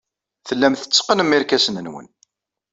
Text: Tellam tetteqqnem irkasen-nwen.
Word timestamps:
Tellam 0.47 0.73
tetteqqnem 0.75 1.33
irkasen-nwen. 1.37 2.07